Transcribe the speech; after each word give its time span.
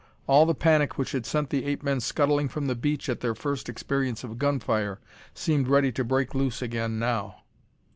All 0.25 0.47
the 0.47 0.55
panic 0.55 0.97
which 0.97 1.11
had 1.11 1.27
sent 1.27 1.51
the 1.51 1.63
ape 1.63 1.83
men 1.83 1.99
scuttling 1.99 2.49
from 2.49 2.65
the 2.65 2.73
beach 2.73 3.07
at 3.07 3.19
their 3.19 3.35
first 3.35 3.69
experience 3.69 4.23
of 4.23 4.39
gunfire, 4.39 4.99
seemed 5.35 5.67
ready 5.67 5.91
to 5.91 6.03
break 6.03 6.33
loose 6.33 6.59
again 6.59 6.97
now. 6.97 7.43